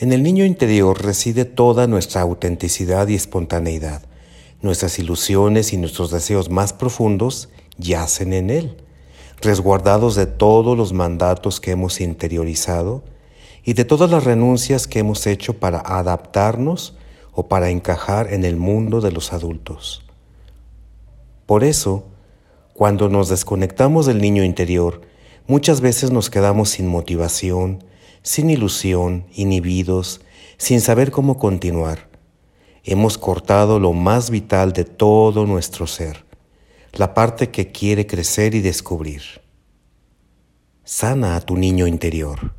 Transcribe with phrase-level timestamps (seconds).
[0.00, 4.02] En el niño interior reside toda nuestra autenticidad y espontaneidad.
[4.62, 8.76] Nuestras ilusiones y nuestros deseos más profundos yacen en él,
[9.40, 13.02] resguardados de todos los mandatos que hemos interiorizado
[13.64, 16.96] y de todas las renuncias que hemos hecho para adaptarnos
[17.32, 20.04] o para encajar en el mundo de los adultos.
[21.44, 22.04] Por eso,
[22.72, 25.00] cuando nos desconectamos del niño interior,
[25.48, 27.82] muchas veces nos quedamos sin motivación,
[28.28, 30.20] sin ilusión, inhibidos,
[30.58, 32.10] sin saber cómo continuar.
[32.84, 36.26] Hemos cortado lo más vital de todo nuestro ser,
[36.92, 39.22] la parte que quiere crecer y descubrir.
[40.84, 42.57] Sana a tu niño interior.